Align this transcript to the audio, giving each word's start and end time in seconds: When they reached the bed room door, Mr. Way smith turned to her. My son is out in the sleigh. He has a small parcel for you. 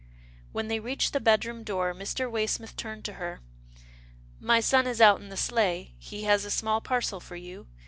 When 0.51 0.67
they 0.67 0.79
reached 0.79 1.13
the 1.13 1.19
bed 1.19 1.45
room 1.45 1.61
door, 1.63 1.93
Mr. 1.93 2.27
Way 2.27 2.47
smith 2.47 2.75
turned 2.75 3.05
to 3.05 3.13
her. 3.21 3.39
My 4.39 4.59
son 4.59 4.87
is 4.87 4.99
out 4.99 5.21
in 5.21 5.29
the 5.29 5.37
sleigh. 5.37 5.93
He 5.99 6.23
has 6.23 6.43
a 6.43 6.49
small 6.49 6.81
parcel 6.81 7.19
for 7.19 7.35
you. 7.35 7.67